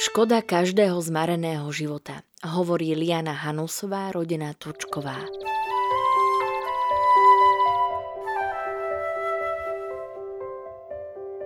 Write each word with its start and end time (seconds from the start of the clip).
Škoda 0.00 0.40
každého 0.40 0.96
zmareného 0.96 1.68
života, 1.76 2.24
hovorí 2.40 2.96
Liana 2.96 3.36
Hanusová, 3.36 4.08
rodená 4.08 4.56
Turčková. 4.56 5.28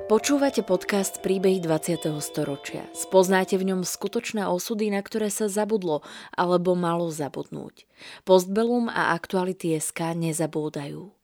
Počúvate 0.06 0.62
podcast 0.62 1.19
Príbehy 1.19 1.59
20. 1.66 2.14
storočia. 2.23 2.87
Spoznáte 2.95 3.59
v 3.59 3.75
ňom 3.75 3.83
skutočné 3.83 4.47
osudy, 4.47 4.86
na 4.86 5.02
ktoré 5.02 5.34
sa 5.34 5.50
zabudlo 5.50 6.06
alebo 6.30 6.78
malo 6.78 7.11
zabudnúť. 7.11 7.91
Postbelum 8.23 8.86
a 8.86 9.19
aktuality 9.19 9.75
SK 9.83 10.14
nezabúdajú. 10.14 11.23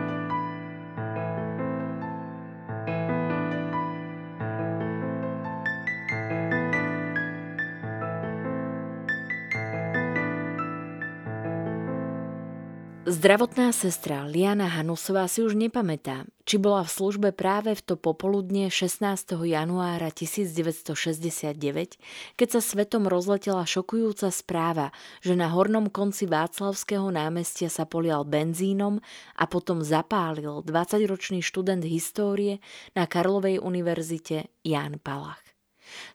Zdravotná 13.11 13.75
sestra 13.75 14.23
Liana 14.23 14.71
Hanusová 14.71 15.27
si 15.27 15.43
už 15.43 15.51
nepamätá, 15.59 16.23
či 16.47 16.55
bola 16.55 16.87
v 16.87 16.95
službe 16.95 17.35
práve 17.35 17.75
v 17.75 17.83
to 17.83 17.99
popoludne 17.99 18.71
16. 18.71 19.35
januára 19.35 20.15
1969, 20.15 21.99
keď 22.39 22.47
sa 22.47 22.61
svetom 22.63 23.11
rozletela 23.11 23.67
šokujúca 23.67 24.31
správa, 24.31 24.95
že 25.19 25.35
na 25.35 25.51
hornom 25.51 25.91
konci 25.91 26.23
Václavského 26.23 27.11
námestia 27.11 27.67
sa 27.67 27.83
polial 27.83 28.23
benzínom 28.23 29.03
a 29.35 29.43
potom 29.43 29.83
zapálil 29.83 30.63
20-ročný 30.63 31.43
študent 31.43 31.83
histórie 31.83 32.63
na 32.95 33.11
Karlovej 33.11 33.59
univerzite 33.59 34.47
Jan 34.63 35.03
Palach. 35.03 35.43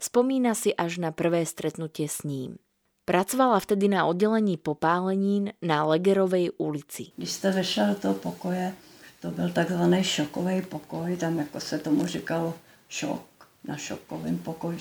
Spomína 0.01 0.57
si 0.57 0.73
až 0.73 0.97
na 0.97 1.13
prvé 1.13 1.45
stretnutie 1.45 2.09
s 2.09 2.25
ním– 2.25 2.57
Pracovala 3.07 3.61
vtedy 3.61 3.89
na 3.89 4.07
oddelení 4.07 4.57
popálenín 4.57 5.53
na 5.63 5.85
Legerovej 5.85 6.51
ulici. 6.59 7.07
Když 7.17 7.33
jste 7.33 7.51
vešla 7.51 7.97
do 8.03 8.15
pokoje, 8.15 8.73
to 9.21 9.31
byl 9.31 9.51
takzvaný 9.51 10.05
šokový 10.05 10.63
pokoj, 10.63 11.17
tam 11.17 11.39
jako 11.39 11.61
se 11.61 11.79
tomu 11.79 12.07
říkalo 12.07 12.55
šok, 12.89 13.49
na 13.65 13.77
šokovém 13.77 14.39
pokoji, 14.39 14.79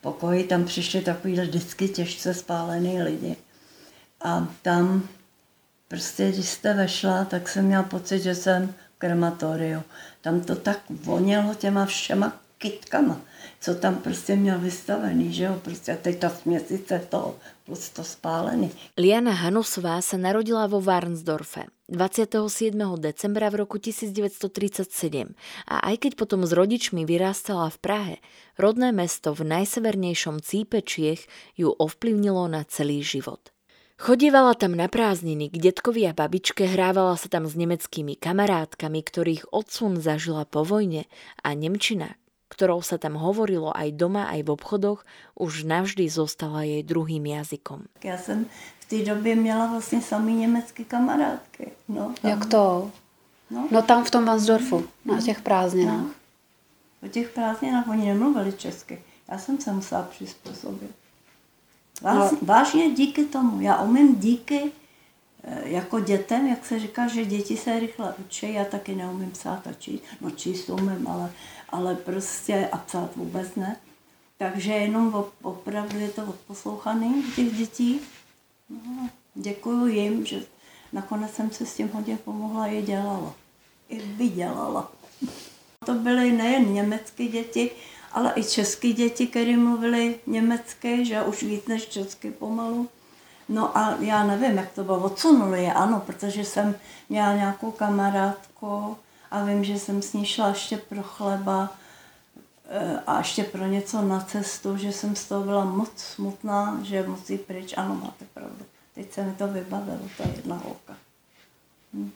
pokoji. 0.00 0.44
Tam 0.44 0.64
přišli 0.64 1.00
takový 1.00 1.40
vždycky 1.40 1.88
těžce 1.88 2.34
spálený 2.34 3.02
lidi. 3.02 3.36
A 4.20 4.48
tam 4.62 5.08
prostě, 5.88 6.32
když 6.32 6.48
jste 6.48 6.74
vešla, 6.74 7.24
tak 7.24 7.48
jsem 7.48 7.64
měla 7.64 7.82
pocit, 7.82 8.18
že 8.18 8.34
jsem 8.34 8.66
v 8.66 8.98
krematoriu. 8.98 9.82
Tam 10.20 10.40
to 10.40 10.56
tak 10.56 10.78
vonělo 10.90 11.54
těma 11.54 11.86
všema 11.86 12.45
kytkama, 12.58 13.20
co 13.60 13.74
tam 13.74 13.94
prostě 13.94 14.36
měl 14.36 14.58
vystavený, 14.58 15.32
že 15.32 15.44
jo, 15.44 15.60
prostě 15.62 15.92
a 15.92 15.96
teď 15.96 16.18
ta 16.18 16.30
směsice 16.30 17.06
toho 17.08 17.34
plus 17.64 17.90
to 17.90 18.04
spálený. 18.04 18.70
Liana 18.94 19.34
Hanusová 19.34 19.98
sa 19.98 20.14
narodila 20.14 20.70
vo 20.70 20.78
Varnsdorfe 20.78 21.66
27. 21.90 22.78
decembra 22.98 23.50
v 23.50 23.66
roku 23.66 23.78
1937 23.82 25.34
a 25.66 25.76
aj 25.90 25.96
keď 25.98 26.12
potom 26.14 26.46
s 26.46 26.54
rodičmi 26.54 27.02
vyrástala 27.02 27.70
v 27.74 27.78
Prahe, 27.78 28.16
rodné 28.54 28.94
mesto 28.94 29.34
v 29.34 29.46
najsevernejšom 29.50 30.38
cípe 30.42 30.78
Čiech 30.82 31.26
ju 31.58 31.74
ovplyvnilo 31.74 32.46
na 32.46 32.62
celý 32.66 33.02
život. 33.02 33.50
Chodívala 33.96 34.52
tam 34.52 34.76
na 34.76 34.92
prázdniny 34.92 35.48
k 35.48 35.56
detkovi 35.56 36.04
a 36.04 36.12
babičke, 36.12 36.68
hrávala 36.68 37.16
sa 37.16 37.32
tam 37.32 37.48
s 37.48 37.56
nemeckými 37.56 38.20
kamarátkami, 38.20 39.00
ktorých 39.00 39.48
odsun 39.56 40.04
zažila 40.04 40.44
po 40.44 40.68
vojne 40.68 41.08
a 41.40 41.56
Nemčina, 41.56 42.20
ktorou 42.48 42.82
sa 42.82 42.98
tam 42.98 43.18
hovorilo 43.18 43.74
aj 43.74 43.98
doma, 43.98 44.30
aj 44.30 44.46
v 44.46 44.52
obchodoch, 44.54 45.00
už 45.34 45.66
navždy 45.66 46.06
zostala 46.06 46.62
jej 46.62 46.82
druhým 46.82 47.26
jazykom. 47.26 47.90
Já 48.04 48.18
jsem 48.18 48.46
v 48.80 48.84
té 48.88 48.98
době 49.02 49.36
měla 49.36 49.66
vlastně 49.66 50.02
samý 50.02 50.34
německé 50.34 50.84
kamarádky. 50.84 51.70
No, 51.88 52.14
tam. 52.22 52.30
Jak 52.30 52.46
to? 52.46 52.90
No. 53.50 53.68
no 53.70 53.82
tam 53.82 54.04
v 54.04 54.10
tom 54.10 54.24
Vansdorfu, 54.24 54.86
na 55.04 55.14
no. 55.14 55.22
těch 55.22 55.40
prázdninách. 55.40 56.00
No. 56.00 56.10
O 57.02 57.08
těch 57.08 57.30
prázdninách 57.30 57.88
oni 57.88 58.06
nemluvili 58.06 58.52
česky. 58.52 59.02
Já 59.30 59.38
jsem 59.38 59.60
se 59.60 59.72
musela 59.72 60.02
přizpůsobit. 60.02 60.90
Vás, 62.02 62.32
no. 62.32 62.38
Vážně 62.42 62.90
díky 62.90 63.24
tomu. 63.24 63.60
Já 63.60 63.82
umím 63.82 64.16
díky 64.16 64.72
jako 65.64 66.00
dětem, 66.00 66.46
jak 66.46 66.66
se 66.66 66.78
říká, 66.78 67.08
že 67.08 67.24
děti 67.24 67.56
se 67.56 67.78
rychle 67.78 68.14
učí, 68.26 68.54
já 68.54 68.64
taky 68.64 68.94
neumím 68.94 69.30
psát 69.30 69.66
a 69.66 69.72
číst. 69.72 70.02
No 70.20 70.30
číst 70.30 70.70
umím, 70.70 71.08
ale 71.08 71.32
ale 71.68 71.94
prostě 71.94 72.68
a 72.72 72.78
psát 72.78 73.16
vůbec 73.16 73.54
ne. 73.54 73.76
Takže 74.38 74.72
jenom 74.72 75.24
opravdu 75.42 75.98
je 75.98 76.08
to 76.08 76.22
odposlouchaný 76.22 77.24
těch 77.36 77.54
dětí. 77.54 78.00
No, 78.70 79.08
děkuju 79.34 79.86
jim, 79.86 80.26
že 80.26 80.42
nakonec 80.92 81.34
jsem 81.34 81.50
se 81.50 81.66
s 81.66 81.74
tím 81.74 81.90
hodně 81.92 82.16
pomohla 82.16 82.66
i 82.66 82.82
dělala. 82.82 83.34
I 83.88 83.98
vydělala. 83.98 84.92
To 85.86 85.94
byly 85.94 86.32
nejen 86.32 86.72
německé 86.72 87.24
děti, 87.24 87.70
ale 88.12 88.32
i 88.36 88.44
české 88.44 88.88
děti, 88.92 89.26
které 89.26 89.56
mluvily 89.56 90.18
německy, 90.26 91.04
že 91.04 91.22
už 91.22 91.42
víc 91.42 91.66
než 91.66 91.86
česky 91.86 92.30
pomalu. 92.30 92.88
No 93.48 93.78
a 93.78 93.96
já 94.00 94.24
nevím, 94.24 94.56
jak 94.56 94.72
to 94.72 94.84
bylo, 94.84 94.98
odsunuli 94.98 95.64
je, 95.64 95.72
ano, 95.72 96.02
protože 96.06 96.44
jsem 96.44 96.74
měla 97.08 97.32
nějakou 97.32 97.70
kamarádku, 97.70 98.96
a 99.30 99.44
vím, 99.44 99.64
že 99.64 99.78
jsem 99.78 100.02
s 100.02 100.12
ní 100.12 100.26
šla 100.26 100.48
ještě 100.48 100.76
pro 100.76 101.02
chleba 101.02 101.72
eh, 102.68 103.00
a 103.06 103.18
ještě 103.18 103.44
pro 103.44 103.66
něco 103.66 104.02
na 104.02 104.20
cestu, 104.20 104.76
že 104.76 104.92
jsem 104.92 105.16
z 105.16 105.24
toho 105.24 105.44
byla 105.44 105.64
moc 105.64 105.90
smutná, 105.96 106.78
že 106.82 107.08
musí 107.08 107.38
pryč. 107.38 107.74
Ano, 107.76 107.94
máte 107.94 108.24
pravdu. 108.34 108.64
Teď 108.94 109.12
se 109.12 109.22
mi 109.22 109.32
to 109.32 109.48
vybavilo, 109.48 110.08
ta 110.18 110.24
jedna 110.36 110.56
holka. 110.56 110.96
Hm. 111.94 112.10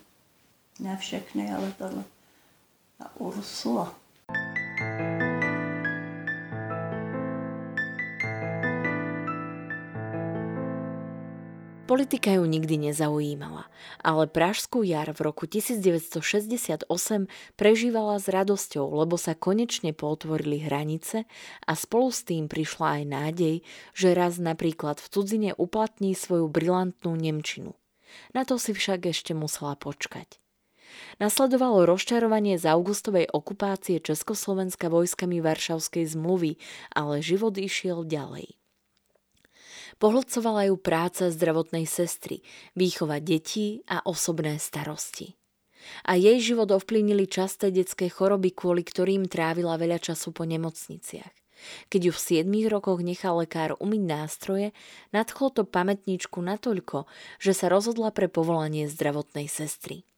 Ne 0.78 0.96
všechny, 0.96 1.52
ale 1.54 1.72
tohle. 1.78 2.04
Ta 2.98 3.10
Ursula. 3.14 3.94
Politika 11.90 12.30
ju 12.38 12.46
nikdy 12.46 12.78
nezaujímala, 12.78 13.66
ale 13.98 14.30
Pražskú 14.30 14.86
jar 14.86 15.10
v 15.10 15.26
roku 15.26 15.50
1968 15.50 16.86
prežívala 17.58 18.14
s 18.22 18.30
radosťou, 18.30 18.86
lebo 18.94 19.18
sa 19.18 19.34
konečne 19.34 19.90
potvorili 19.90 20.62
hranice 20.62 21.26
a 21.66 21.72
spolu 21.74 22.14
s 22.14 22.22
tým 22.22 22.46
prišla 22.46 23.02
aj 23.02 23.02
nádej, 23.10 23.54
že 23.90 24.14
raz 24.14 24.38
napríklad 24.38 25.02
v 25.02 25.06
cudzine 25.10 25.50
uplatní 25.58 26.14
svoju 26.14 26.46
brilantnú 26.46 27.18
Nemčinu. 27.18 27.74
Na 28.38 28.46
to 28.46 28.54
si 28.62 28.70
však 28.70 29.10
ešte 29.10 29.34
musela 29.34 29.74
počkať. 29.74 30.38
Nasledovalo 31.18 31.90
rozčarovanie 31.90 32.54
z 32.54 32.70
augustovej 32.70 33.26
okupácie 33.34 33.98
Československa 33.98 34.86
vojskami 34.86 35.42
Varšavskej 35.42 36.06
zmluvy, 36.06 36.54
ale 36.94 37.18
život 37.18 37.58
išiel 37.58 38.06
ďalej. 38.06 38.59
Pohlcovala 40.00 40.72
ju 40.72 40.80
práca 40.80 41.28
zdravotnej 41.28 41.84
sestry, 41.84 42.40
výchova 42.72 43.20
detí 43.20 43.84
a 43.84 44.00
osobné 44.00 44.56
starosti. 44.56 45.36
A 46.08 46.16
jej 46.16 46.40
život 46.40 46.72
ovplyvnili 46.72 47.28
časté 47.28 47.68
detské 47.68 48.08
choroby, 48.08 48.56
kvôli 48.56 48.80
ktorým 48.80 49.28
trávila 49.28 49.76
veľa 49.76 50.00
času 50.00 50.32
po 50.32 50.48
nemocniciach. 50.48 51.36
Keď 51.92 52.00
ju 52.08 52.12
v 52.16 52.24
7 52.40 52.72
rokoch 52.72 53.04
nechal 53.04 53.36
lekár 53.44 53.76
umyť 53.76 54.02
nástroje, 54.08 54.72
nadchlo 55.12 55.52
to 55.52 55.68
pamätníčku 55.68 56.40
natoľko, 56.40 57.04
že 57.36 57.52
sa 57.52 57.68
rozhodla 57.68 58.08
pre 58.16 58.32
povolanie 58.32 58.88
zdravotnej 58.88 59.52
sestry. 59.52 60.08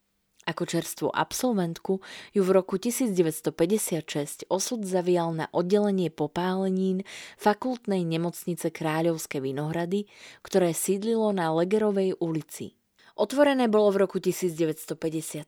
Ako 0.43 0.67
čerstvú 0.67 1.09
absolventku 1.15 2.03
ju 2.35 2.43
v 2.43 2.51
roku 2.51 2.75
1956 2.75 4.51
osud 4.51 4.83
zavial 4.83 5.31
na 5.31 5.47
oddelenie 5.55 6.11
popálenín 6.11 7.07
fakultnej 7.39 8.03
nemocnice 8.03 8.75
Kráľovské 8.75 9.39
Vinohrady, 9.39 10.11
ktoré 10.43 10.75
sídlilo 10.75 11.31
na 11.31 11.55
Legerovej 11.55 12.19
ulici. 12.19 12.75
Otvorené 13.13 13.69
bolo 13.69 13.93
v 13.93 14.09
roku 14.09 14.17
1953. 14.17 15.45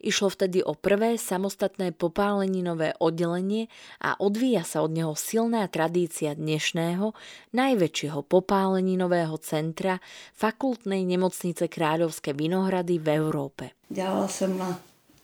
Išlo 0.00 0.28
vtedy 0.32 0.64
o 0.64 0.72
prvé 0.72 1.20
samostatné 1.20 1.92
popáleninové 1.92 2.96
oddelenie 2.96 3.68
a 4.00 4.16
odvíja 4.16 4.64
sa 4.64 4.80
od 4.80 4.96
neho 4.96 5.12
silná 5.12 5.68
tradícia 5.68 6.32
dnešného, 6.32 7.12
najväčšieho 7.52 8.24
popáleninového 8.24 9.36
centra 9.36 10.00
fakultnej 10.32 11.04
nemocnice 11.04 11.68
Kráľovské 11.68 12.32
Vinohrady 12.32 12.96
v 12.96 13.06
Európe. 13.20 13.64
Dělala 13.92 14.28
jsem 14.28 14.58
na 14.58 14.80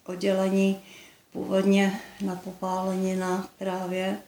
oddělení 0.06 0.78
původně 1.32 2.00
na 2.20 2.36
popáleninách 2.36 3.48
právě. 3.58 4.18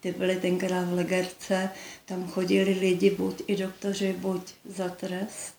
Ty 0.00 0.12
byly 0.12 0.36
tenkrát 0.36 0.84
v 0.84 0.92
Legerce, 0.92 1.70
tam 2.04 2.28
chodili 2.28 2.72
lidi, 2.72 3.10
buď 3.10 3.42
i 3.46 3.56
doktoři, 3.56 4.12
buď 4.12 4.42
za 4.64 4.88
trest 4.88 5.55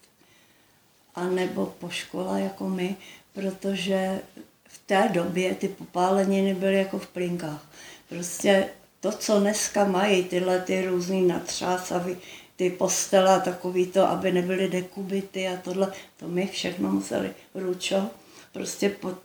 a 1.18 1.24
nebo 1.24 1.66
po 1.66 1.90
škole 1.90 2.42
jako 2.42 2.70
my, 2.70 2.96
protože 3.34 4.20
v 4.68 4.78
té 4.86 5.10
době 5.14 5.56
ty 5.56 5.68
popáleniny 5.68 6.56
byly 6.56 6.78
jako 6.78 7.00
v 7.00 7.08
plinkách. 7.08 7.66
Prostě 8.10 8.70
to, 9.00 9.12
co 9.12 9.40
dneska 9.40 9.86
mají, 9.86 10.24
tyhle 10.24 10.60
ty 10.60 10.86
různý 10.86 11.28
natřásavy, 11.28 12.18
ty 12.56 12.70
postele 12.70 13.36
a 13.36 13.40
takový 13.40 13.88
to, 13.88 14.08
aby 14.08 14.32
nebyly 14.32 14.70
dekubity 14.70 15.48
a 15.48 15.58
tohle, 15.58 15.94
to 16.18 16.28
my 16.28 16.48
všechno 16.48 16.92
museli 16.92 17.32
ručo 17.56 18.10
prostě 18.54 18.90
pod, 18.90 19.16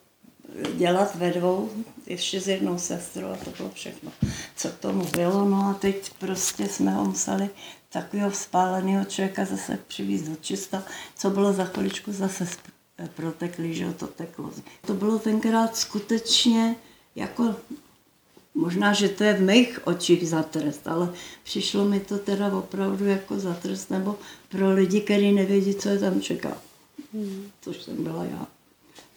dělat 0.74 1.14
ve 1.14 1.30
dvou, 1.30 1.70
ještě 2.06 2.40
s 2.40 2.48
jednou 2.48 2.78
sestrou 2.78 3.26
a 3.26 3.36
to 3.36 3.50
bylo 3.50 3.70
všechno, 3.74 4.12
co 4.56 4.68
k 4.68 4.78
tomu 4.78 5.04
bylo. 5.04 5.44
No 5.48 5.56
a 5.70 5.74
teď 5.74 6.12
prostě 6.18 6.68
jsme 6.68 6.90
ho 6.90 7.04
museli 7.04 7.50
takového 7.88 8.30
vzpáleného 8.30 9.04
člověka 9.04 9.44
zase 9.44 9.78
přivízt 9.86 10.24
do 10.24 10.36
čista, 10.40 10.82
co 11.18 11.30
bylo 11.30 11.52
za 11.52 11.64
chviličku 11.64 12.12
zase 12.12 12.46
proteklý, 13.14 13.74
že 13.74 13.92
to 13.92 14.06
teklo. 14.06 14.50
To 14.86 14.94
bylo 14.94 15.18
tenkrát 15.18 15.76
skutečně 15.76 16.76
jako, 17.16 17.54
možná, 18.54 18.92
že 18.92 19.08
to 19.08 19.24
je 19.24 19.34
v 19.34 19.40
mých 19.40 19.86
očích 19.86 20.28
za 20.28 20.42
trest, 20.42 20.86
ale 20.86 21.12
přišlo 21.42 21.84
mi 21.84 22.00
to 22.00 22.18
teda 22.18 22.56
opravdu 22.56 23.06
jako 23.06 23.40
za 23.40 23.54
trest, 23.54 23.90
nebo 23.90 24.18
pro 24.48 24.72
lidi, 24.72 25.00
kteří 25.00 25.32
nevědí, 25.32 25.74
co 25.74 25.88
je 25.88 25.98
tam 25.98 26.20
čeká. 26.20 26.58
Hmm. 27.14 27.50
Což 27.60 27.82
jsem 27.82 28.04
byla 28.04 28.24
já. 28.24 28.46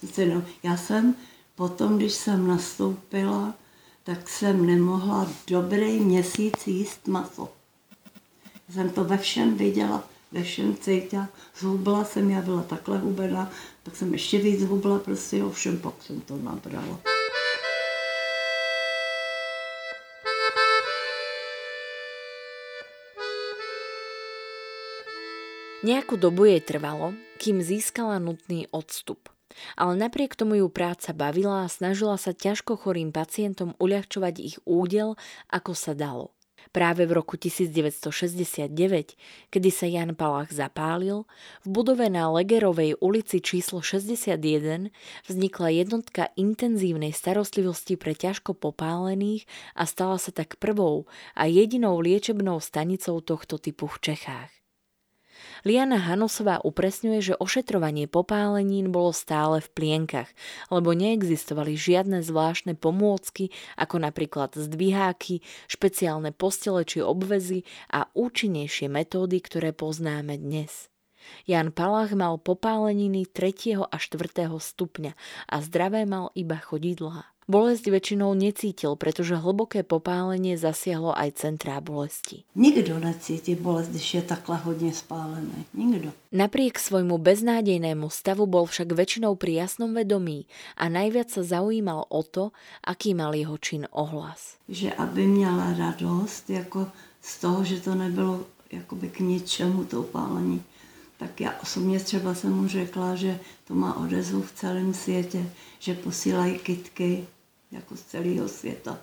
No, 0.03 0.43
já 0.63 0.77
jsem 0.77 1.15
potom, 1.55 1.97
když 1.97 2.13
jsem 2.13 2.47
nastoupila, 2.47 3.53
tak 4.03 4.29
jsem 4.29 4.65
nemohla 4.65 5.27
dobrý 5.47 5.99
měsíc 5.99 6.67
jíst 6.67 7.07
maso 7.07 7.49
jsem 8.73 8.89
to 8.89 9.03
ve 9.03 9.17
všem 9.17 9.55
viděla, 9.55 10.03
ve 10.31 10.43
všem 10.43 10.75
cítila. 10.75 11.29
Zhubla 11.59 12.03
jsem, 12.03 12.29
já 12.29 12.41
byla 12.41 12.63
takhle 12.63 12.97
hubená, 12.97 13.51
tak 13.83 13.95
jsem 13.95 14.13
ještě 14.13 14.37
víc 14.37 14.59
zhubla, 14.59 14.99
prostě 14.99 15.43
ovšem 15.43 15.79
pak 15.79 15.93
jsem 16.03 16.21
to 16.21 16.37
nabrala. 16.37 16.99
Nejakú 25.85 26.17
dobu 26.17 26.49
jej 26.49 26.65
trvalo, 26.65 27.13
kým 27.37 27.61
získala 27.61 28.17
nutný 28.17 28.65
odstup. 28.73 29.34
Ale 29.75 29.95
napriek 29.95 30.35
tomu 30.35 30.59
ju 30.59 30.67
práca 30.71 31.11
bavila 31.11 31.65
a 31.65 31.71
snažila 31.71 32.15
sa 32.15 32.31
ťažko 32.35 32.75
chorým 32.79 33.15
pacientom 33.15 33.73
uľahčovať 33.79 34.35
ich 34.39 34.57
údel, 34.63 35.15
ako 35.51 35.71
sa 35.73 35.95
dalo. 35.95 36.35
Práve 36.75 37.07
v 37.07 37.15
roku 37.15 37.39
1969, 37.39 38.67
kedy 39.47 39.69
sa 39.71 39.87
Jan 39.87 40.11
Palach 40.11 40.51
zapálil, 40.51 41.23
v 41.63 41.67
budove 41.71 42.11
na 42.11 42.27
Legerovej 42.27 42.99
ulici 42.99 43.39
číslo 43.39 43.79
61 43.79 44.91
vznikla 45.29 45.67
jednotka 45.71 46.35
intenzívnej 46.35 47.15
starostlivosti 47.15 47.95
pre 47.95 48.17
ťažko 48.17 48.57
popálených 48.57 49.47
a 49.77 49.87
stala 49.87 50.19
sa 50.19 50.35
tak 50.35 50.59
prvou 50.59 51.07
a 51.37 51.47
jedinou 51.47 52.01
liečebnou 52.01 52.59
stanicou 52.59 53.23
tohto 53.23 53.55
typu 53.55 53.87
v 53.87 54.11
Čechách. 54.11 54.64
Liana 55.63 56.01
Hanosová 56.01 56.59
upresňuje, 56.65 57.31
že 57.31 57.39
ošetrovanie 57.39 58.09
popálenín 58.09 58.89
bolo 58.89 59.13
stále 59.15 59.61
v 59.61 59.69
plienkach, 59.71 60.33
lebo 60.73 60.91
neexistovali 60.91 61.77
žiadne 61.77 62.25
zvláštne 62.25 62.73
pomôcky, 62.75 63.53
ako 63.77 64.01
napríklad 64.03 64.57
zdviháky, 64.57 65.45
špeciálne 65.69 66.33
postele 66.33 66.83
či 66.83 67.05
obvezy 67.05 67.63
a 67.93 68.09
účinnejšie 68.11 68.89
metódy, 68.89 69.39
ktoré 69.39 69.71
poznáme 69.71 70.35
dnes. 70.41 70.89
Jan 71.45 71.73
Palach 71.73 72.13
mal 72.13 72.37
popáleniny 72.37 73.25
3. 73.29 73.81
a 73.89 73.97
4. 73.97 74.49
stupňa 74.49 75.13
a 75.49 75.55
zdravé 75.61 76.05
mal 76.05 76.29
iba 76.37 76.57
chodidlá. 76.57 77.34
Bolesť 77.45 77.93
väčšinou 77.93 78.33
necítil, 78.33 78.97
pretože 78.97 79.37
hlboké 79.37 79.85
popálenie 79.85 80.57
zasiahlo 80.57 81.13
aj 81.13 81.45
centrá 81.45 81.77
bolesti. 81.77 82.41
Nikdo 82.57 82.97
necíti 82.97 83.53
bolest, 83.53 83.93
když 83.93 84.13
je 84.13 84.21
takhle 84.25 84.57
hodne 84.65 84.89
spálené. 84.89 85.69
Nikdo. 85.77 86.09
Napriek 86.33 86.81
svojmu 86.81 87.21
beznádejnému 87.21 88.09
stavu 88.09 88.49
bol 88.49 88.65
však 88.65 88.89
väčšinou 88.97 89.37
pri 89.37 89.61
jasnom 89.61 89.93
vedomí 89.93 90.49
a 90.73 90.89
najviac 90.89 91.29
sa 91.29 91.45
zaujímal 91.45 92.09
o 92.09 92.21
to, 92.25 92.49
aký 92.81 93.13
mal 93.13 93.37
jeho 93.37 93.61
čin 93.61 93.85
ohlas. 93.93 94.57
Že 94.65 94.97
aby 94.97 95.29
měla 95.29 95.77
radost 95.77 96.49
jako 96.49 96.89
z 97.21 97.33
toho, 97.39 97.61
že 97.61 97.77
to 97.77 97.95
nebylo 97.95 98.41
jakoby 98.73 99.07
k 99.09 99.19
ničemu 99.19 99.85
to 99.85 100.01
upálení 100.01 100.65
tak 101.17 101.41
já 101.41 101.53
osobně 101.63 101.99
třeba 101.99 102.33
jsem 102.33 102.53
mu 102.53 102.67
řekla, 102.67 103.15
že 103.15 103.39
to 103.67 103.73
má 103.73 103.97
odezvu 103.97 104.41
v 104.41 104.51
celém 104.51 104.93
světě, 104.93 105.49
že 105.79 105.93
posílají 105.93 106.59
kitky 106.59 107.27
jako 107.71 107.95
z 107.95 108.01
celého 108.01 108.47
světa. 108.47 108.97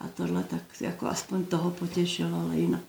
A 0.00 0.08
tohle 0.08 0.44
tak 0.44 0.62
jako 0.80 1.06
aspoň 1.06 1.44
toho 1.44 1.70
potěšilo, 1.70 2.40
ale 2.40 2.56
jinak. 2.56 2.80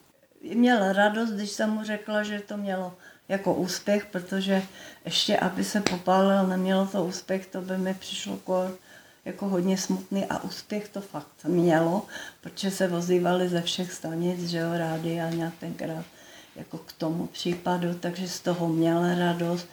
Měl 0.54 0.94
radost, 0.94 1.30
když 1.30 1.50
jsem 1.50 1.70
mu 1.70 1.84
řekla, 1.84 2.24
že 2.24 2.40
to 2.40 2.58
mělo 2.58 2.94
jako 3.30 3.54
úspěch, 3.54 4.06
protože 4.06 4.64
ještě, 5.06 5.38
aby 5.38 5.64
se 5.64 5.82
popálil, 5.82 6.48
nemělo 6.48 6.86
to 6.86 7.06
úspěch, 7.06 7.48
to 7.48 7.62
by 7.62 7.78
mi 7.78 7.94
přišlo 7.94 8.34
jako, 8.34 8.72
jako 9.26 9.48
hodně 9.48 9.78
smutný 9.78 10.26
a 10.26 10.44
úspěch 10.44 10.90
to 10.90 11.02
fakt 11.02 11.46
mělo, 11.48 12.06
protože 12.42 12.72
se 12.72 12.88
vozívali 12.88 13.50
ze 13.50 13.62
všech 13.62 13.94
stanic, 13.94 14.50
že 14.50 14.58
jo, 14.58 14.78
rádi 14.78 15.20
a 15.20 15.30
nějak 15.30 15.54
tenkrát 15.60 16.06
jako 16.56 16.78
k 16.78 16.92
tomu 16.92 17.28
případu, 17.28 17.94
takže 17.94 18.28
z 18.28 18.40
toho 18.40 18.68
měla 18.68 19.16
radost. 19.16 19.68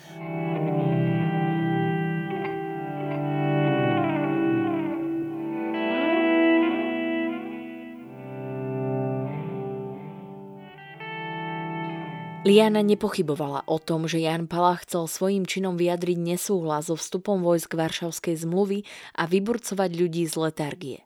Liana 12.46 12.86
nepochybovala 12.86 13.66
o 13.66 13.82
tom, 13.82 14.06
že 14.06 14.22
Jan 14.22 14.46
Palach 14.46 14.86
chcel 14.86 15.10
svojim 15.10 15.42
činom 15.42 15.74
vyjadriť 15.74 16.18
nesúhlas 16.22 16.86
so 16.86 16.94
vstupom 16.94 17.42
vojsk 17.42 17.74
Varšavskej 17.74 18.46
zmluvy 18.46 18.86
a 19.18 19.26
vyburcovať 19.26 19.90
ľudí 19.98 20.22
z 20.22 20.34
letargie. 20.38 20.98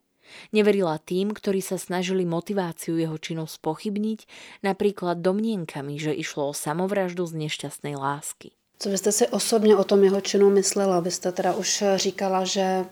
Neverila 0.52 1.00
tým, 1.00 1.32
ktorí 1.32 1.64
sa 1.64 1.80
snažili 1.80 2.28
motiváciu 2.28 3.00
jeho 3.00 3.16
činov 3.16 3.48
spochybniť, 3.48 4.28
napríklad 4.60 5.24
domnienkami, 5.24 5.96
že 5.96 6.12
išlo 6.12 6.52
o 6.52 6.54
samovraždu 6.56 7.24
z 7.24 7.48
nešťastnej 7.48 7.96
lásky. 7.96 8.52
Co 8.78 8.88
byste 8.88 9.12
si 9.12 9.28
osobně 9.28 9.76
o 9.76 9.84
tom 9.84 10.04
jeho 10.04 10.20
činu 10.20 10.50
myslela? 10.50 11.00
Vy 11.00 11.10
jste 11.10 11.32
teda 11.32 11.54
už 11.54 11.84
říkala, 11.96 12.44
že 12.44 12.84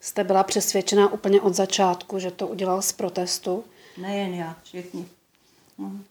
jste 0.00 0.24
byla 0.24 0.42
přesvědčená 0.42 1.12
úplně 1.12 1.40
od 1.40 1.54
začátku, 1.54 2.18
že 2.18 2.30
to 2.30 2.46
udělal 2.46 2.82
z 2.82 2.92
protestu. 2.92 3.64
Nejen 3.98 4.34
já, 4.34 4.56
všichni. 4.62 5.06
Mhm. 5.78 6.04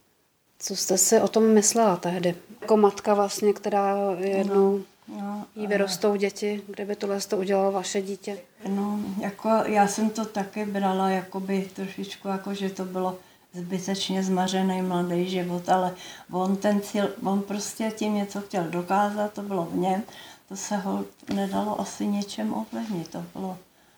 Co 0.59 0.75
jste 0.75 0.97
si 0.97 1.21
o 1.21 1.27
tom 1.27 1.43
myslela 1.43 1.95
tehdy? 1.97 2.35
Jako 2.61 2.77
matka 2.77 3.13
vlastně, 3.13 3.53
která 3.53 3.97
jednou 4.19 4.83
no, 5.07 5.21
no, 5.21 5.45
jí 5.55 5.67
vyrostou 5.67 6.15
děti, 6.15 6.61
kdyby 6.67 6.95
tohle 6.95 7.21
to 7.21 7.37
udělalo 7.37 7.71
vaše 7.71 8.01
dítě? 8.01 8.37
No, 8.67 8.99
jako 9.21 9.49
já 9.49 9.87
jsem 9.87 10.09
to 10.09 10.25
taky 10.25 10.65
brala 10.65 11.09
jakoby 11.09 11.69
trošičku, 11.75 12.27
jako 12.27 12.53
že 12.53 12.69
to 12.69 12.85
bylo 12.85 13.17
zbytečně 13.53 14.23
zmařený 14.23 14.81
mladý 14.81 15.29
život, 15.29 15.69
ale 15.69 15.95
on 16.31 16.57
ten 16.57 16.81
cíl, 16.81 17.09
on 17.23 17.41
prostě 17.41 17.91
tím 17.91 18.13
něco 18.13 18.41
chtěl 18.41 18.63
dokázat, 18.63 19.33
to 19.33 19.41
bylo 19.41 19.65
v 19.65 19.75
něm, 19.75 20.03
to 20.49 20.55
se 20.55 20.77
ho 20.77 21.05
nedalo 21.33 21.81
asi 21.81 22.07
něčem 22.07 22.53
ovlivnit, 22.53 23.07
to 23.07 23.25
bylo, 23.33 23.57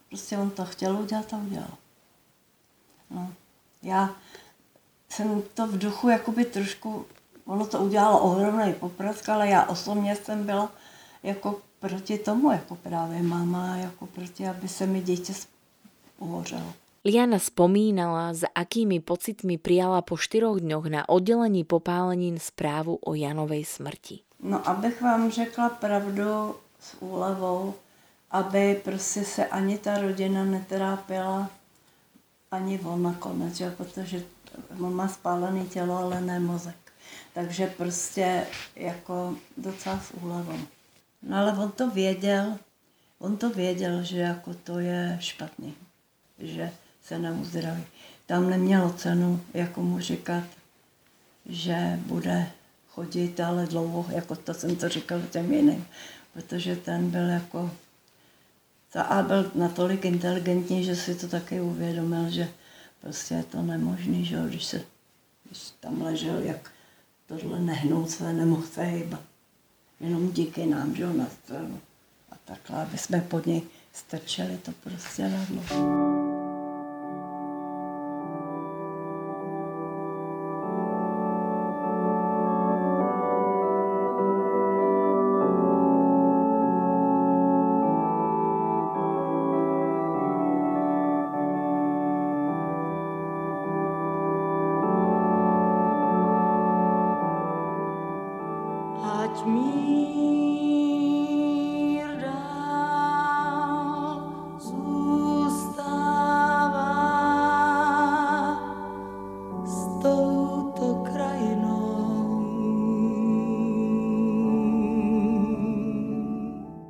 prostě 0.10 0.38
on 0.38 0.50
to 0.50 0.66
chtěl 0.66 0.98
udělat 0.98 1.34
a 1.34 1.38
udělal. 1.38 1.72
No. 3.10 3.34
Já 3.84 4.10
jsem 5.22 5.44
to 5.54 5.68
v 5.68 5.78
duchu 5.78 6.10
jakoby 6.10 6.46
trošku, 6.46 7.06
ono 7.46 7.66
to 7.66 7.80
udělalo 7.80 8.20
ohromný 8.20 8.74
poprask, 8.74 9.30
ale 9.30 9.48
já 9.48 9.66
osobně 9.66 10.16
jsem 10.16 10.46
byla 10.46 10.72
jako 11.24 11.60
proti 11.80 12.18
tomu, 12.18 12.52
jako 12.52 12.76
právě 12.76 13.24
máma, 13.24 13.76
jako 13.78 14.08
proti, 14.08 14.48
aby 14.48 14.68
se 14.68 14.86
mi 14.86 15.02
dítě 15.02 15.34
uhořelo. 16.20 16.74
Liana 17.06 17.40
spomínala, 17.40 18.34
s 18.34 18.46
akými 18.56 19.00
pocitmi 19.00 19.58
prijala 19.58 20.02
po 20.02 20.18
štyroch 20.18 20.62
dňoch 20.62 20.86
na 20.86 21.10
oddelení 21.10 21.64
popálenín 21.64 22.40
správu 22.40 23.00
o 23.06 23.14
Janovej 23.14 23.66
smrti. 23.66 24.20
No, 24.44 24.70
abych 24.70 25.02
vám 25.02 25.32
řekla 25.32 25.70
pravdu 25.70 26.56
s 26.80 27.02
úlevou, 27.02 27.74
aby 28.32 28.82
prostě 28.84 29.26
se 29.26 29.46
ani 29.46 29.78
ta 29.78 30.02
rodina 30.02 30.46
netrápila, 30.46 31.50
ani 32.52 32.80
on 32.80 33.04
nakonec, 33.04 33.56
že? 33.56 33.72
protože 33.72 34.24
on 34.80 34.96
má 34.96 35.08
spálené 35.08 35.66
tělo, 35.66 35.98
ale 35.98 36.22
ne 36.22 36.40
mozek. 36.40 36.76
Takže 37.34 37.68
prostě 37.68 38.48
jako 38.76 39.36
docela 39.58 40.00
s 40.00 40.12
úlevou. 40.22 40.60
No 41.24 41.38
ale 41.38 41.54
on 41.54 41.72
to 41.72 41.90
věděl, 41.90 42.58
on 43.20 43.38
to 43.38 43.50
věděl, 43.50 44.04
že 44.04 44.18
jako 44.18 44.54
to 44.54 44.80
je 44.80 45.18
špatný, 45.22 45.74
že 46.40 46.72
se 47.04 47.20
neuzdraví. 47.20 47.84
Tam 48.26 48.50
nemělo 48.50 48.94
cenu, 48.94 49.42
jako 49.54 49.82
mu 49.82 50.00
říkat, 50.00 50.44
že 51.46 52.00
bude 52.06 52.52
chodit, 52.90 53.40
ale 53.40 53.66
dlouho, 53.66 54.06
jako 54.10 54.36
to 54.36 54.54
jsem 54.54 54.76
to 54.76 54.90
říkal 54.90 55.22
těm 55.22 55.54
jiným, 55.54 55.86
protože 56.34 56.76
ten 56.76 57.10
byl 57.10 57.30
jako, 57.30 57.72
a 58.96 59.22
byl 59.22 59.52
natolik 59.56 60.06
inteligentní, 60.06 60.84
že 60.84 60.96
si 60.96 61.16
to 61.16 61.28
taky 61.28 61.62
uvědomil, 61.62 62.30
že 62.30 62.50
prostě 63.02 63.36
je 63.36 63.44
to 63.44 63.62
nemožný, 63.62 64.26
že 64.26 64.44
když 64.48 64.66
se 64.66 64.82
když 65.52 65.72
tam 65.80 66.02
ležel, 66.02 66.40
jak 66.40 66.72
tohle 67.28 67.60
nehnout 67.60 68.10
se, 68.10 68.34
nemohl 68.34 68.64
se 68.64 68.84
hýbat. 68.84 69.22
Jenom 70.00 70.32
díky 70.32 70.66
nám, 70.66 70.96
že 70.96 71.14
na 71.14 71.28
stranu. 71.44 71.82
A 72.32 72.36
takhle, 72.46 72.82
aby 72.82 72.98
jsme 72.98 73.22
pod 73.22 73.46
něj 73.46 73.62
strčeli 73.94 74.58
to 74.58 74.72
prostě 74.72 75.30
na 75.30 75.46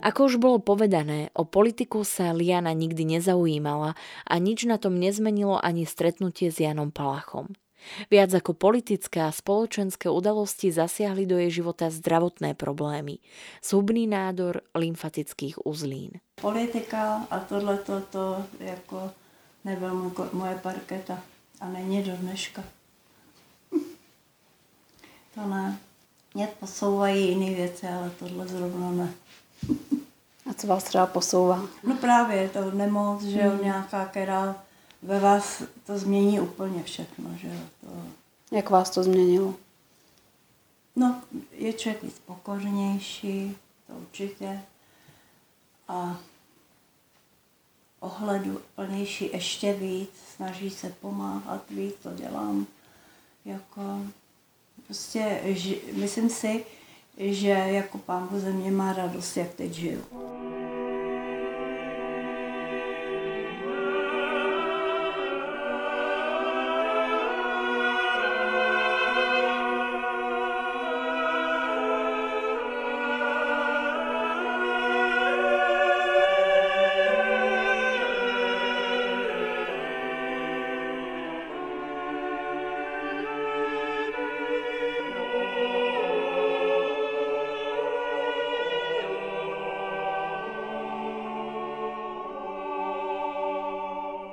Ako 0.01 0.33
už 0.33 0.41
bolo 0.41 0.57
povedané, 0.57 1.29
o 1.37 1.45
politiku 1.45 2.01
sa 2.01 2.33
Liana 2.33 2.73
nikdy 2.73 3.05
nezaujímala 3.05 3.93
a 4.25 4.33
nič 4.41 4.65
na 4.65 4.81
tom 4.81 4.97
nezmenilo 4.97 5.61
ani 5.61 5.85
stretnutie 5.85 6.49
s 6.49 6.57
Janom 6.57 6.89
Palachom. 6.89 7.53
Viac 8.09 8.33
ako 8.33 8.57
politické 8.57 9.21
a 9.21 9.33
spoločenské 9.33 10.09
udalosti 10.09 10.73
zasiahli 10.73 11.25
do 11.25 11.37
jej 11.37 11.61
života 11.61 11.89
zdravotné 11.89 12.53
problémy. 12.53 13.21
Zhubný 13.61 14.05
nádor 14.09 14.65
lymfatických 14.73 15.65
uzlín. 15.65 16.21
Politika 16.41 17.25
a 17.29 17.39
tohle 17.39 17.77
to, 18.11 18.45
jako 18.59 19.11
nebyl 19.65 20.11
moje 20.33 20.55
parketa 20.55 21.21
a 21.61 21.69
není 21.69 22.03
do 22.03 22.17
dneška. 22.17 22.63
To 25.35 25.47
ne. 25.47 25.79
Mě 26.33 26.47
posouvají 26.59 27.29
jiné 27.29 27.55
věci, 27.55 27.87
ale 27.87 28.11
tohle 28.19 28.47
zrovna 28.47 28.91
ne. 28.91 29.13
A 30.51 30.53
co 30.53 30.67
vás 30.67 30.83
třeba 30.83 31.05
posouvá? 31.05 31.61
No 31.83 31.95
právě 31.95 32.49
to 32.49 32.71
nemoc, 32.71 33.23
že 33.23 33.39
jo, 33.39 33.49
hmm. 33.51 33.63
nějaká, 33.63 34.05
která 34.05 34.55
ve 35.01 35.19
vás 35.19 35.63
to 35.85 35.97
změní 35.97 36.39
úplně 36.39 36.83
všechno, 36.83 37.29
že 37.37 37.47
jo. 37.47 37.61
To... 37.81 37.87
Jak 38.55 38.69
vás 38.69 38.89
to 38.89 39.03
změnilo? 39.03 39.55
No, 40.95 41.21
je 41.51 41.73
člověk 41.73 42.03
víc 42.03 42.19
pokornější, 42.25 43.57
to 43.87 43.93
určitě. 43.93 44.61
A 45.87 46.17
ohledu 47.99 48.61
plnější 48.75 49.29
ještě 49.33 49.73
víc, 49.73 50.09
snaží 50.35 50.69
se 50.69 50.89
pomáhat 51.01 51.69
víc, 51.69 51.95
to 52.03 52.13
dělám. 52.13 52.67
Jako, 53.45 53.81
prostě, 54.87 55.41
myslím 55.93 56.29
si, 56.29 56.65
že 57.17 57.49
jako 57.49 57.97
pán 57.97 58.29
země 58.33 58.71
má 58.71 58.93
radost, 58.93 59.37
jak 59.37 59.53
teď 59.53 59.73
žiju. 59.73 60.03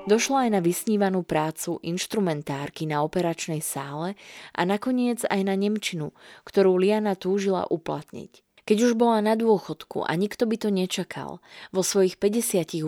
Došlo 0.08 0.40
aj 0.40 0.56
na 0.56 0.64
vysnívanú 0.64 1.20
prácu 1.20 1.84
inštrumentárky 1.84 2.88
na 2.88 3.04
operačnej 3.04 3.60
sále 3.60 4.16
a 4.56 4.64
nakoniec 4.64 5.20
aj 5.28 5.44
na 5.44 5.52
Nemčinu, 5.52 6.16
ktorú 6.48 6.80
Liana 6.80 7.12
túžila 7.12 7.68
uplatniť. 7.68 8.40
Keď 8.64 8.78
už 8.88 8.92
bola 8.96 9.20
na 9.20 9.36
dôchodku 9.36 10.08
a 10.08 10.12
nikto 10.16 10.48
by 10.48 10.56
to 10.56 10.72
nečakal, 10.72 11.44
vo 11.76 11.84
svojich 11.84 12.16
58 12.16 12.80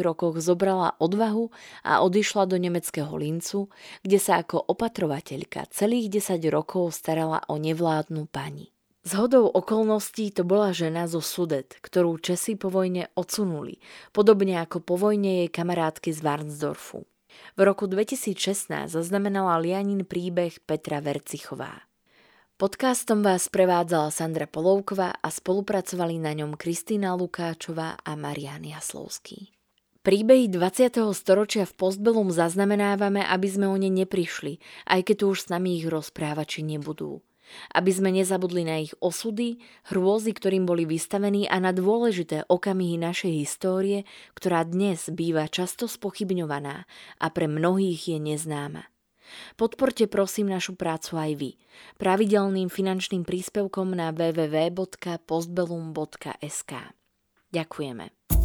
rokoch 0.00 0.40
zobrala 0.40 0.96
odvahu 0.96 1.52
a 1.84 2.00
odišla 2.00 2.48
do 2.48 2.56
nemeckého 2.56 3.12
Lincu, 3.20 3.68
kde 4.00 4.16
sa 4.16 4.40
ako 4.40 4.64
opatrovateľka 4.64 5.68
celých 5.76 6.08
10 6.24 6.40
rokov 6.48 6.96
starala 6.96 7.44
o 7.52 7.60
nevládnu 7.60 8.32
pani. 8.32 8.71
Z 9.02 9.18
hodou 9.18 9.50
okolností 9.50 10.30
to 10.30 10.46
bola 10.46 10.70
žena 10.70 11.10
zo 11.10 11.18
Sudet, 11.18 11.74
ktorú 11.82 12.22
Česi 12.22 12.54
po 12.54 12.70
vojne 12.70 13.10
odsunuli, 13.18 13.82
podobne 14.14 14.62
ako 14.62 14.78
po 14.78 14.94
vojne 14.94 15.42
jej 15.42 15.50
kamarátky 15.50 16.14
z 16.14 16.22
Varnsdorfu. 16.22 17.02
V 17.58 17.60
roku 17.66 17.90
2016 17.90 18.70
zaznamenala 18.86 19.58
Lianin 19.58 20.06
príbeh 20.06 20.54
Petra 20.62 21.02
Vercichová. 21.02 21.82
Podcastom 22.54 23.26
vás 23.26 23.50
prevádzala 23.50 24.14
Sandra 24.14 24.46
Polovková 24.46 25.18
a 25.18 25.28
spolupracovali 25.34 26.22
na 26.22 26.38
ňom 26.38 26.54
Kristýna 26.54 27.18
Lukáčová 27.18 27.98
a 28.06 28.14
Marian 28.14 28.62
Jaslovský. 28.62 29.50
Príbehy 30.06 30.46
20. 30.46 30.94
storočia 31.10 31.66
v 31.66 31.74
Postbelum 31.74 32.30
zaznamenávame, 32.30 33.26
aby 33.26 33.48
sme 33.50 33.66
o 33.66 33.74
ne 33.74 33.90
neprišli, 33.90 34.62
aj 34.86 35.10
keď 35.10 35.16
tu 35.18 35.24
už 35.34 35.38
s 35.42 35.50
nami 35.50 35.82
ich 35.82 35.90
rozprávači 35.90 36.62
nebudú 36.62 37.18
aby 37.74 37.92
sme 37.92 38.12
nezabudli 38.14 38.64
na 38.66 38.78
ich 38.82 38.94
osudy, 38.98 39.58
hrôzy, 39.92 40.32
ktorým 40.36 40.66
boli 40.68 40.84
vystavení 40.84 41.48
a 41.48 41.60
na 41.62 41.72
dôležité 41.72 42.44
okamihy 42.48 42.98
našej 43.00 43.32
histórie, 43.32 44.04
ktorá 44.36 44.64
dnes 44.66 45.10
býva 45.12 45.48
často 45.48 45.88
spochybňovaná 45.88 46.86
a 47.18 47.30
pre 47.30 47.48
mnohých 47.48 48.08
je 48.16 48.20
neznáma. 48.20 48.84
Podporte 49.56 50.06
prosím 50.12 50.52
našu 50.52 50.76
prácu 50.76 51.16
aj 51.16 51.32
vy 51.40 51.56
pravidelným 51.96 52.68
finančným 52.68 53.24
príspevkom 53.24 53.96
na 53.96 54.12
www.postbellum.sk. 54.12 56.72
Ďakujeme. 57.52 58.41